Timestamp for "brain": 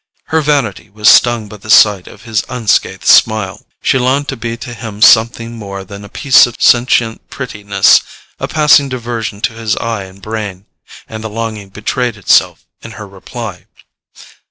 10.19-10.65